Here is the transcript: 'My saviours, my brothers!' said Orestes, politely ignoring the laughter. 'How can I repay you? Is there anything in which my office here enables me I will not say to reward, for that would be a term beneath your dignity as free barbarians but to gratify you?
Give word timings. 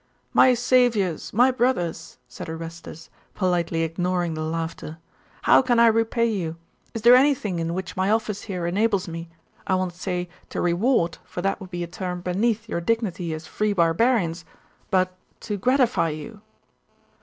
'My 0.33 0.55
saviours, 0.55 1.31
my 1.31 1.51
brothers!' 1.51 2.17
said 2.27 2.49
Orestes, 2.49 3.11
politely 3.35 3.83
ignoring 3.83 4.33
the 4.33 4.41
laughter. 4.41 4.97
'How 5.43 5.61
can 5.61 5.79
I 5.79 5.85
repay 5.85 6.25
you? 6.25 6.55
Is 6.95 7.03
there 7.03 7.15
anything 7.15 7.59
in 7.59 7.75
which 7.75 7.95
my 7.95 8.09
office 8.09 8.41
here 8.41 8.65
enables 8.65 9.07
me 9.07 9.29
I 9.67 9.75
will 9.75 9.85
not 9.85 9.93
say 9.93 10.27
to 10.49 10.59
reward, 10.59 11.19
for 11.23 11.43
that 11.43 11.61
would 11.61 11.69
be 11.69 11.83
a 11.83 11.87
term 11.87 12.21
beneath 12.21 12.67
your 12.67 12.81
dignity 12.81 13.31
as 13.35 13.45
free 13.45 13.73
barbarians 13.73 14.43
but 14.89 15.13
to 15.41 15.55
gratify 15.55 16.09
you? 16.09 16.41